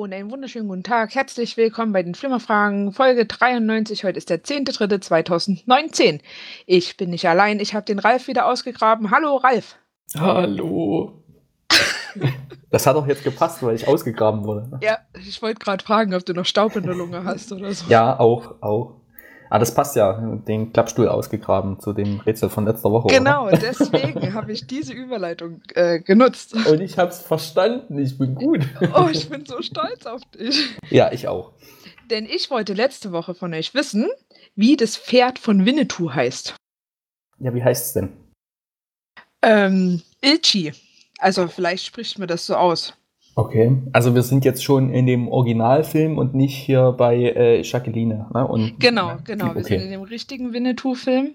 [0.00, 1.14] und einen wunderschönen guten Tag.
[1.14, 4.04] Herzlich willkommen bei den Flimmerfragen, Folge 93.
[4.04, 6.20] Heute ist der 10.3.2019.
[6.64, 9.10] Ich bin nicht allein, ich habe den Ralf wieder ausgegraben.
[9.10, 9.76] Hallo, Ralf.
[10.16, 11.22] Hallo.
[12.70, 14.68] Das hat doch jetzt gepasst, weil ich ausgegraben wurde.
[14.70, 14.80] Ne?
[14.82, 17.84] Ja, ich wollte gerade fragen, ob du noch Staub in der Lunge hast oder so.
[17.90, 18.99] Ja, auch, auch.
[19.52, 23.08] Ah, das passt ja, den Klappstuhl ausgegraben zu dem Rätsel von letzter Woche.
[23.08, 23.58] Genau, oder?
[23.58, 26.54] deswegen habe ich diese Überleitung äh, genutzt.
[26.70, 28.60] Und ich habe es verstanden, ich bin gut.
[28.94, 30.76] Oh, ich bin so stolz auf dich.
[30.88, 31.52] Ja, ich auch.
[32.10, 34.08] Denn ich wollte letzte Woche von euch wissen,
[34.54, 36.54] wie das Pferd von Winnetou heißt.
[37.40, 38.12] Ja, wie heißt es denn?
[39.42, 40.72] Ähm, Ilchi.
[41.18, 42.94] Also vielleicht spricht mir das so aus.
[43.34, 48.26] Okay, also wir sind jetzt schon in dem Originalfilm und nicht hier bei äh, Jacqueline.
[48.34, 48.46] Ne?
[48.46, 49.46] Und, genau, genau.
[49.50, 49.56] Okay.
[49.56, 51.34] Wir sind in dem richtigen Winnetou-Film.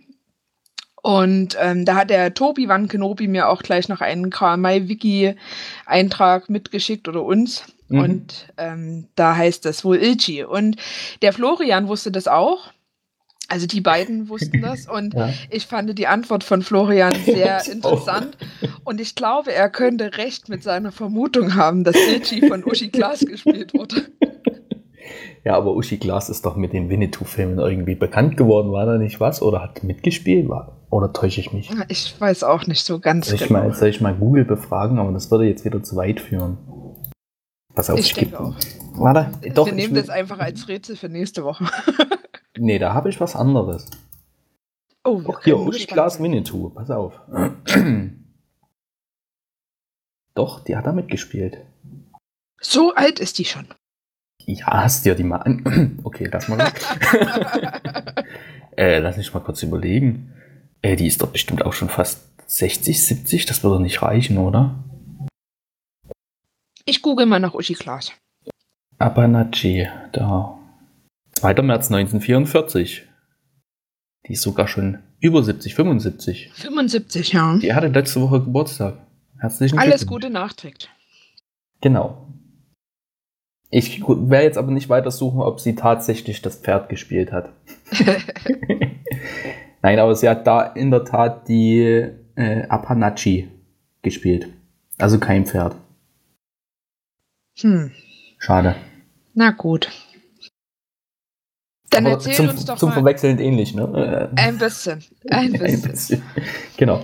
[1.02, 7.08] Und ähm, da hat der Tobi Van Kenobi mir auch gleich noch einen KMI-Wiki-Eintrag mitgeschickt
[7.08, 7.64] oder uns.
[7.90, 8.00] Mhm.
[8.00, 10.44] Und ähm, da heißt das wohl Ilchi.
[10.44, 10.78] Und
[11.22, 12.72] der Florian wusste das auch.
[13.48, 15.30] Also die beiden wussten das und ja.
[15.50, 18.38] ich fand die Antwort von Florian sehr interessant
[18.84, 23.20] und ich glaube, er könnte recht mit seiner Vermutung haben, dass Ilchi von Uschi Glas
[23.26, 24.04] gespielt wurde.
[25.44, 29.20] Ja, aber Uschi Glas ist doch mit den Winnetou-Filmen irgendwie bekannt geworden, war da nicht
[29.20, 29.44] was?
[29.44, 30.50] Oder hat mitgespielt?
[30.50, 31.70] War, oder täusche ich mich?
[31.88, 33.60] Ich weiß auch nicht so ganz soll ich genau.
[33.60, 36.58] Mal, soll ich mal Google befragen, aber das würde jetzt wieder zu weit führen.
[37.76, 38.56] Pass auf, ich, ich denke auch.
[38.94, 39.68] Warte, doch.
[39.68, 41.66] Wir nehmen das einfach als Rätsel für nächste Woche.
[42.58, 43.90] Nee, da habe ich was anderes.
[45.04, 47.20] Oh, Auch hier, Uschi Glas Winnetou, pass auf.
[50.34, 51.58] Doch, die hat da mitgespielt.
[52.60, 53.68] So alt ist die schon.
[54.46, 56.00] Ja, hast dir die mal an.
[56.04, 56.60] Okay, lass mal.
[58.78, 60.34] äh, lass mich mal kurz überlegen.
[60.82, 63.46] Äh, die ist doch bestimmt auch schon fast 60, 70.
[63.46, 64.84] Das würde nicht reichen, oder?
[66.86, 68.12] Ich google mal nach Uschi Glas.
[68.98, 70.58] Abanachi, da.
[71.46, 71.62] 2.
[71.62, 73.04] März 1944.
[74.26, 76.50] Die ist sogar schon über 70, 75.
[76.56, 77.56] 75, ja.
[77.58, 78.98] Die hatte letzte Woche Geburtstag.
[79.38, 79.94] Herzlichen Glückwunsch.
[79.94, 80.90] Alles Gute nachträgt.
[81.82, 82.34] Genau.
[83.70, 87.52] Ich werde jetzt aber nicht weiter suchen, ob sie tatsächlich das Pferd gespielt hat.
[89.84, 93.52] Nein, aber sie hat da in der Tat die äh, Apanachi
[94.02, 94.48] gespielt.
[94.98, 95.76] Also kein Pferd.
[97.60, 97.92] Hm.
[98.40, 98.76] Schade.
[99.36, 99.92] Na gut.
[101.96, 102.96] Dann erzähl zum, uns doch zum mal.
[102.96, 104.30] Verwechseln ähnlich, ne?
[104.36, 105.04] Ein bisschen.
[105.30, 105.66] Ein bisschen.
[105.66, 106.22] Ein bisschen.
[106.78, 107.00] Genau.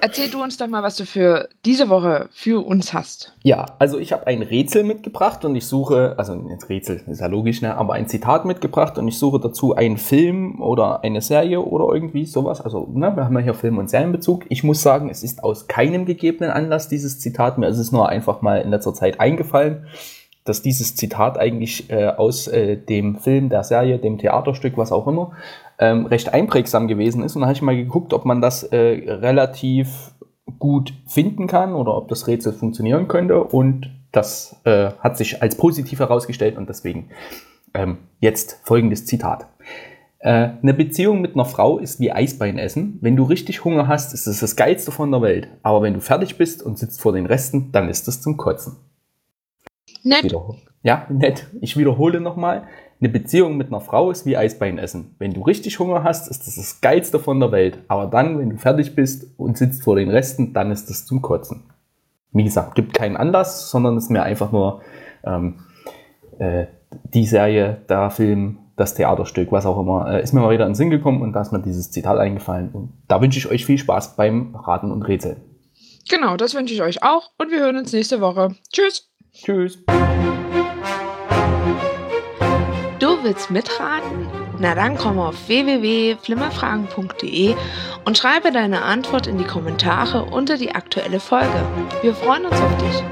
[0.00, 3.34] Erzähl du uns doch mal, was du für diese Woche für uns hast.
[3.42, 7.26] Ja, also ich habe ein Rätsel mitgebracht und ich suche, also ein Rätsel ist ja
[7.26, 7.76] logisch, ne?
[7.76, 12.24] aber ein Zitat mitgebracht und ich suche dazu einen Film oder eine Serie oder irgendwie
[12.24, 12.62] sowas.
[12.62, 14.46] Also, ne, wir haben ja hier Film- und Serienbezug.
[14.48, 17.58] Ich muss sagen, es ist aus keinem gegebenen Anlass dieses Zitat.
[17.58, 19.86] Mir ist es nur einfach mal in letzter Zeit eingefallen
[20.44, 25.06] dass dieses Zitat eigentlich äh, aus äh, dem Film, der Serie, dem Theaterstück, was auch
[25.06, 25.32] immer,
[25.78, 27.36] ähm, recht einprägsam gewesen ist.
[27.36, 30.12] Und da habe ich mal geguckt, ob man das äh, relativ
[30.58, 33.44] gut finden kann oder ob das Rätsel funktionieren könnte.
[33.44, 37.10] Und das äh, hat sich als positiv herausgestellt und deswegen
[37.74, 39.46] ähm, jetzt folgendes Zitat.
[40.18, 42.98] Äh, eine Beziehung mit einer Frau ist wie Eisbein essen.
[43.00, 45.48] Wenn du richtig Hunger hast, ist es das Geilste von der Welt.
[45.62, 48.76] Aber wenn du fertig bist und sitzt vor den Resten, dann ist es zum Kotzen.
[50.02, 50.34] Nett.
[50.82, 51.46] Ja, nett.
[51.60, 52.66] Ich wiederhole nochmal.
[53.00, 55.14] Eine Beziehung mit einer Frau ist wie Eisbein essen.
[55.18, 57.78] Wenn du richtig Hunger hast, ist das das Geilste von der Welt.
[57.88, 61.22] Aber dann, wenn du fertig bist und sitzt vor den Resten, dann ist das zum
[61.22, 61.62] Kotzen.
[62.32, 64.82] Wie gesagt, gibt keinen Anlass, sondern es ist mir einfach nur
[65.24, 65.60] ähm,
[66.38, 66.66] äh,
[67.14, 70.70] die Serie, der Film, das Theaterstück, was auch immer, äh, ist mir mal wieder in
[70.70, 72.70] den Sinn gekommen und da ist mir dieses Zitat eingefallen.
[72.72, 75.36] Und da wünsche ich euch viel Spaß beim Raten und Rätseln.
[76.08, 78.54] Genau, das wünsche ich euch auch und wir hören uns nächste Woche.
[78.70, 79.10] Tschüss!
[79.32, 79.78] Tschüss.
[83.20, 84.28] Du willst mitraten?
[84.58, 87.54] Na dann komm auf www.flimmerfragen.de
[88.06, 91.66] und schreibe deine Antwort in die Kommentare unter die aktuelle Folge.
[92.00, 93.04] Wir freuen uns auf dich.